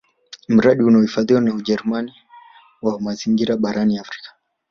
Mradi 0.49 0.83
unaofadhiliwa 0.83 1.41
na 1.41 1.53
Ujerumani 1.53 2.13
wa 2.81 3.01
mazingira 3.01 3.57
barani 3.57 3.97
Afrika 3.99 4.29